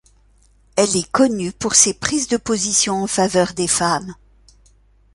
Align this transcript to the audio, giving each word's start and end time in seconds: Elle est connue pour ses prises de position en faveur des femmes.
Elle 0.77 0.97
est 0.97 1.11
connue 1.11 1.51
pour 1.51 1.75
ses 1.75 1.93
prises 1.93 2.27
de 2.27 2.37
position 2.37 3.03
en 3.03 3.05
faveur 3.05 3.53
des 3.53 3.67
femmes. 3.67 4.15